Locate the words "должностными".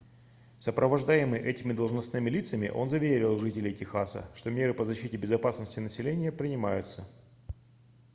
1.73-2.27